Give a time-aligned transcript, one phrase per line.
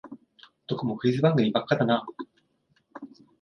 [0.65, 2.07] どこもクイズ番組ばっかだな
[2.95, 3.01] あ